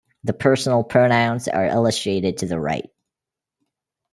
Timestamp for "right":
2.59-2.89